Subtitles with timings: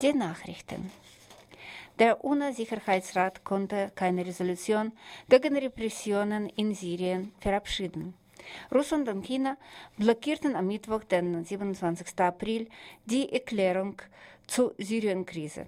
[0.00, 0.92] Die Nachrichten.
[1.98, 4.92] Der UNO-Sicherheitsrat konnte keine Resolution
[5.28, 8.14] gegen Repressionen in Syrien verabschieden.
[8.72, 9.56] Russland und China
[9.96, 12.16] blockierten am Mittwoch, den 27.
[12.20, 12.68] April,
[13.06, 14.00] die Erklärung
[14.46, 15.66] zur Syrien-Krise.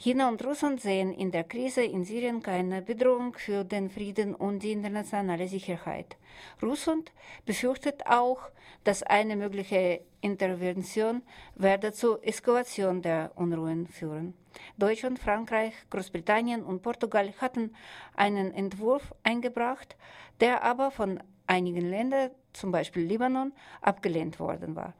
[0.00, 4.62] China und Russland sehen in der Krise in Syrien keine Bedrohung für den Frieden und
[4.62, 6.16] die internationale Sicherheit.
[6.62, 7.10] Russland
[7.44, 8.38] befürchtet auch,
[8.84, 11.22] dass eine mögliche Intervention
[11.56, 14.34] werde zur Eskalation der Unruhen führen.
[14.76, 17.74] Deutschland, Frankreich, Großbritannien und Portugal hatten
[18.14, 19.96] einen Entwurf eingebracht,
[20.38, 24.94] der aber von einigen Ländern, zum Beispiel Libanon, abgelehnt worden war.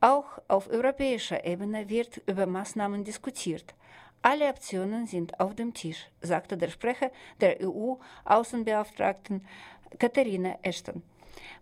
[0.00, 3.74] Auch auf europäischer Ebene wird über Maßnahmen diskutiert.
[4.22, 7.10] Alle Optionen sind auf dem Tisch, sagte der Sprecher
[7.40, 9.46] der EU-Außenbeauftragten
[9.98, 11.02] Katharina Ashton.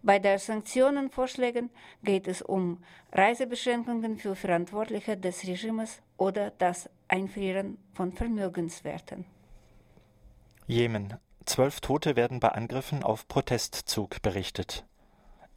[0.02, 1.70] Bei den Sanktionenvorschlägen
[2.02, 9.24] geht es um Reisebeschränkungen für Verantwortliche des Regimes oder das Einfrieren von Vermögenswerten.
[10.66, 11.14] Jemen.
[11.46, 14.84] Zwölf Tote werden bei Angriffen auf Protestzug berichtet.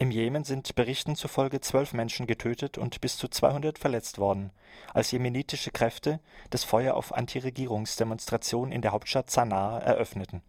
[0.01, 4.49] Im Jemen sind Berichten zufolge zwölf Menschen getötet und bis zu 200 verletzt worden,
[4.95, 10.41] als jemenitische Kräfte das Feuer auf Antiregierungsdemonstrationen in der Hauptstadt Sanaa eröffneten.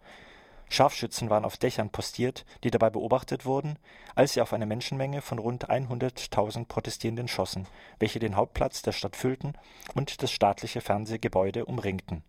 [0.71, 3.79] Scharfschützen waren auf Dächern postiert, die dabei beobachtet wurden,
[4.15, 7.67] als sie auf eine Menschenmenge von rund 100.000 Protestierenden schossen,
[7.99, 9.53] welche den Hauptplatz der Stadt füllten
[9.95, 12.25] und das staatliche Fernsehgebäude umringten.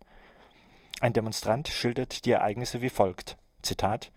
[1.00, 4.12] Ein Demonstrant schildert die Ereignisse wie folgt: Zitat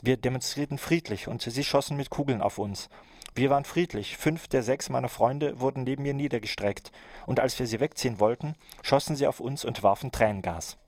[0.00, 2.88] wir demonstrierten friedlich und sie schossen mit Kugeln auf uns.
[3.34, 4.16] Wir waren friedlich.
[4.16, 6.90] Fünf der sechs meiner Freunde wurden neben mir niedergestreckt.
[7.26, 10.78] Und als wir sie wegziehen wollten, schossen sie auf uns und warfen Tränengas.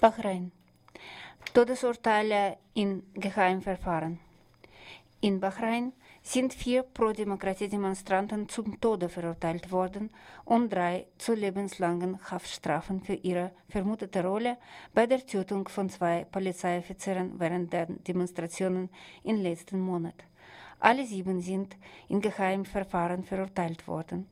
[0.00, 0.52] Bahrain.
[1.52, 4.20] Todesurteile in Geheimverfahren.
[5.20, 10.10] In Bahrain sind vier Pro-Demokratie-Demonstranten zum Tode verurteilt worden
[10.44, 14.56] und drei zu lebenslangen Haftstrafen für ihre vermutete Rolle
[14.94, 18.88] bei der Tötung von zwei Polizeioffizieren während der Demonstrationen
[19.24, 20.14] im letzten Monat.
[20.78, 21.76] Alle sieben sind
[22.08, 24.26] in Geheimverfahren verurteilt worden.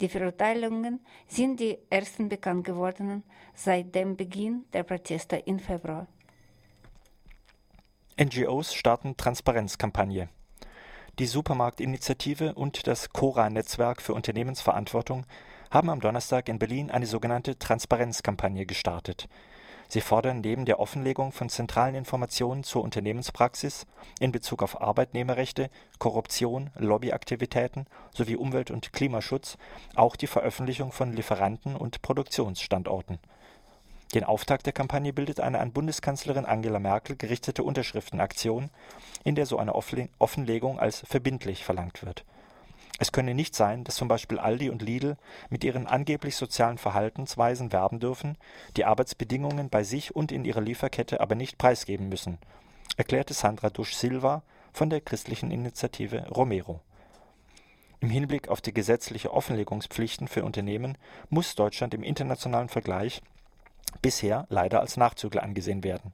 [0.00, 3.22] Die Verurteilungen sind die ersten bekannt gewordenen
[3.54, 6.06] seit dem Beginn der Proteste im Februar.
[8.20, 10.28] NGOs starten Transparenzkampagne.
[11.18, 15.26] Die Supermarktinitiative und das Cora-Netzwerk für Unternehmensverantwortung
[15.68, 19.28] haben am Donnerstag in Berlin eine sogenannte Transparenzkampagne gestartet.
[19.88, 23.84] Sie fordern neben der Offenlegung von zentralen Informationen zur Unternehmenspraxis
[24.20, 29.58] in Bezug auf Arbeitnehmerrechte, Korruption, Lobbyaktivitäten sowie Umwelt- und Klimaschutz
[29.96, 33.18] auch die Veröffentlichung von Lieferanten und Produktionsstandorten
[34.14, 38.70] den Auftakt der Kampagne bildet eine an Bundeskanzlerin Angela Merkel gerichtete Unterschriftenaktion,
[39.24, 42.24] in der so eine Offenlegung als verbindlich verlangt wird.
[43.00, 45.16] Es könne nicht sein, dass zum Beispiel Aldi und Lidl
[45.50, 48.36] mit ihren angeblich sozialen Verhaltensweisen werben dürfen,
[48.76, 52.38] die Arbeitsbedingungen bei sich und in ihrer Lieferkette aber nicht preisgeben müssen,
[52.96, 54.42] erklärte Sandra Dusch-Silva
[54.72, 56.80] von der christlichen Initiative Romero.
[58.00, 60.96] Im Hinblick auf die gesetzliche Offenlegungspflichten für Unternehmen
[61.30, 63.22] muss Deutschland im internationalen Vergleich
[64.02, 66.12] bisher leider als Nachzügler angesehen werden.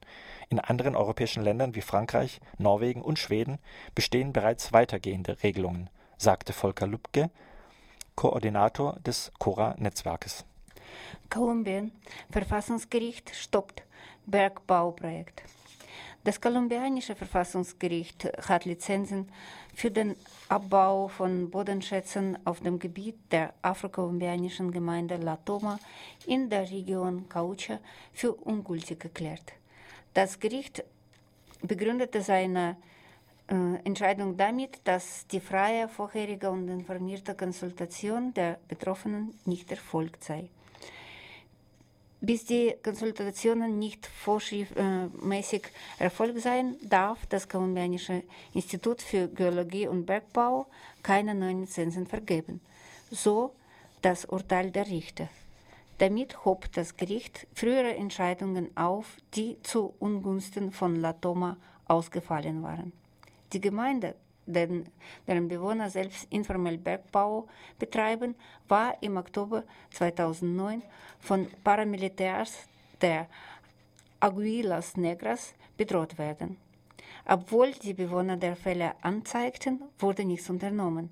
[0.49, 3.59] In anderen europäischen Ländern wie Frankreich, Norwegen und Schweden
[3.93, 7.29] bestehen bereits weitergehende Regelungen, sagte Volker Lübke,
[8.15, 10.45] Koordinator des Cora-Netzwerkes.
[11.29, 11.91] Kolumbien
[12.31, 13.83] Verfassungsgericht stoppt
[14.25, 15.43] Bergbauprojekt.
[16.23, 19.29] Das kolumbianische Verfassungsgericht hat Lizenzen
[19.75, 20.15] für den
[20.49, 25.79] Abbau von Bodenschätzen auf dem Gebiet der afrokolumbianischen Gemeinde La Toma
[26.25, 27.79] in der Region Caucha
[28.13, 29.53] für ungültig erklärt.
[30.13, 30.83] Das Gericht
[31.61, 32.77] begründete seine
[33.47, 40.49] äh, Entscheidung damit, dass die freie, vorherige und informierte Konsultation der Betroffenen nicht erfolgt sei.
[42.21, 45.63] Bis die Konsultationen nicht vorschriftmäßig
[45.99, 50.67] erfolgt sein, darf das kolumbianische Institut für Geologie und Bergbau
[51.03, 52.61] keine neuen Lizenzen vergeben.
[53.11, 53.53] So
[54.01, 55.29] das Urteil der Richter.
[55.97, 61.57] Damit hob das Gericht frühere Entscheidungen auf, die zu Ungunsten von Latoma
[61.87, 62.91] ausgefallen waren.
[63.53, 64.87] Die Gemeinde den,
[65.27, 67.47] deren Bewohner selbst informell Bergbau
[67.79, 68.35] betreiben,
[68.67, 70.83] war im Oktober 2009
[71.19, 72.67] von Paramilitärs
[73.01, 73.27] der
[74.19, 76.57] Aguilas Negras bedroht werden.
[77.27, 81.09] Obwohl die Bewohner der Fälle anzeigten, wurde nichts unternommen.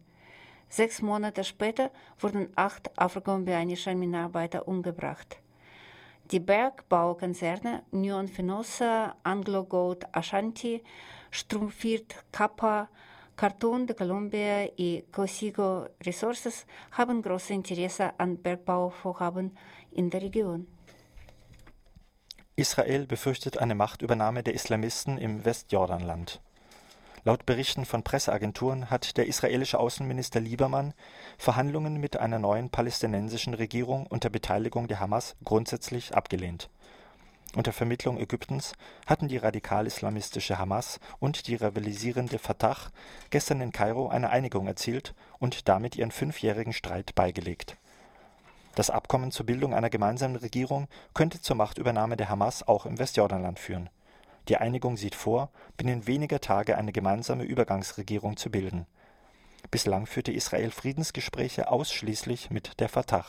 [0.69, 5.38] Sechs Monate später wurden acht afrokolumbianische Minenarbeiter umgebracht.
[6.31, 10.81] Die Bergbaukonzerne Nyon Fenosa, Anglo Gold Ashanti,
[11.29, 12.89] Strumpfirt Kappa,
[13.35, 19.57] Cartoon de Colombia y Cosigo Resources haben großes Interesse an Bergbauvorhaben
[19.91, 20.68] in der Region.
[22.56, 26.39] Israel befürchtet eine Machtübernahme der Islamisten im Westjordanland.
[27.25, 30.94] Laut Berichten von Presseagenturen hat der israelische Außenminister Liebermann
[31.38, 36.69] Verhandlungen mit einer neuen palästinensischen Regierung unter Beteiligung der Hamas grundsätzlich abgelehnt.
[37.55, 38.73] Unter Vermittlung Ägyptens
[39.05, 42.77] hatten die radikal-islamistische Hamas und die rivalisierende Fatah
[43.29, 47.77] gestern in Kairo eine Einigung erzielt und damit ihren fünfjährigen Streit beigelegt.
[48.73, 53.59] Das Abkommen zur Bildung einer gemeinsamen Regierung könnte zur Machtübernahme der Hamas auch im Westjordanland
[53.59, 53.91] führen.
[54.47, 58.88] Die Einigung sieht vor, binnen weniger Tage eine gemeinsame Übergangsregierung zu bilden.
[59.69, 63.25] Bislang führte Israel Friedensgespräche ausschließlich mit der Fatah.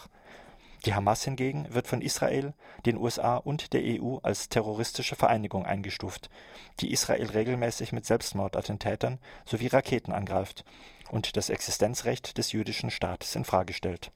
[0.84, 2.52] Die Hamas hingegen wird von Israel,
[2.84, 6.28] den USA und der EU als terroristische Vereinigung eingestuft,
[6.80, 10.64] die Israel regelmäßig mit Selbstmordattentätern sowie Raketen angreift
[11.10, 14.10] und das Existenzrecht des jüdischen Staates in Frage stellt.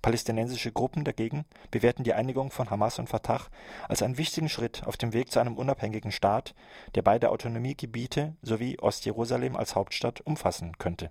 [0.00, 3.42] Palästinensische Gruppen dagegen bewerten die Einigung von Hamas und Fatah
[3.88, 6.54] als einen wichtigen Schritt auf dem Weg zu einem unabhängigen Staat,
[6.94, 11.10] der beide Autonomiegebiete sowie Ostjerusalem als Hauptstadt umfassen könnte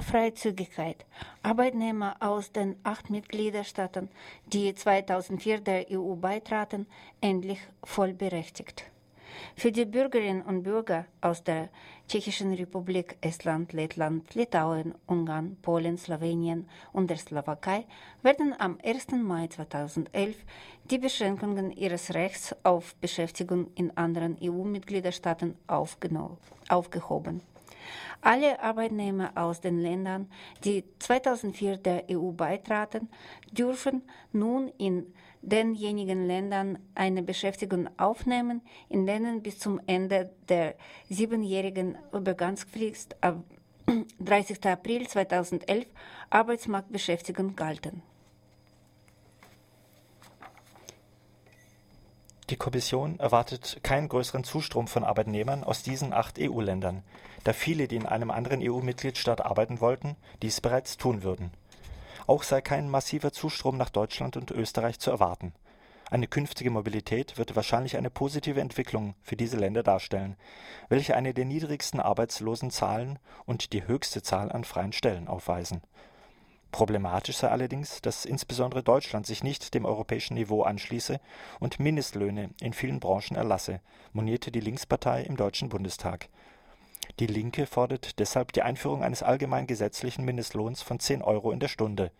[0.00, 1.04] Freizügigkeit.
[1.42, 4.08] Arbeitnehmer aus den acht Mitgliederstaaten,
[4.46, 6.86] die 2004 der EU beitraten,
[7.20, 8.84] endlich vollberechtigt.
[9.56, 11.68] Für die Bürgerinnen und Bürger aus der
[12.08, 17.86] Tschechischen Republik, Estland, Lettland, Litauen, Ungarn, Polen, Slowenien und der Slowakei
[18.22, 19.08] werden am 1.
[19.12, 20.36] Mai 2011
[20.90, 27.51] die Beschränkungen ihres Rechts auf Beschäftigung in anderen EU-Mitgliederstaaten aufgehoben.
[28.20, 30.30] Alle Arbeitnehmer aus den Ländern,
[30.64, 33.08] die 2004 der EU beitraten,
[33.50, 34.02] dürfen
[34.32, 35.12] nun in
[35.42, 40.76] denjenigen Ländern eine Beschäftigung aufnehmen, in denen bis zum Ende der
[41.08, 43.44] siebenjährigen Übergangsfrist am
[44.20, 44.64] 30.
[44.66, 45.86] April 2011
[46.30, 48.02] Arbeitsmarktbeschäftigung galten.
[52.52, 57.02] Die Kommission erwartet keinen größeren Zustrom von Arbeitnehmern aus diesen acht EU-Ländern,
[57.44, 61.50] da viele, die in einem anderen EU-Mitgliedstaat arbeiten wollten, dies bereits tun würden.
[62.26, 65.54] Auch sei kein massiver Zustrom nach Deutschland und Österreich zu erwarten.
[66.10, 70.36] Eine künftige Mobilität wird wahrscheinlich eine positive Entwicklung für diese Länder darstellen,
[70.90, 75.80] welche eine der niedrigsten Arbeitslosenzahlen und die höchste Zahl an freien Stellen aufweisen
[76.72, 81.20] Problematisch sei allerdings, dass insbesondere Deutschland sich nicht dem europäischen Niveau anschließe
[81.60, 83.80] und Mindestlöhne in vielen Branchen erlasse,
[84.14, 86.30] monierte die Linkspartei im Deutschen Bundestag.
[87.20, 91.68] Die Linke fordert deshalb die Einführung eines allgemein gesetzlichen Mindestlohns von 10 Euro in der
[91.68, 92.10] Stunde.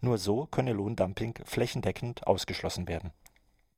[0.00, 3.12] Nur so könne Lohndumping flächendeckend ausgeschlossen werden